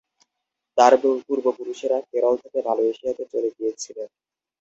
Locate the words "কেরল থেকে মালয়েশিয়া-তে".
2.09-3.23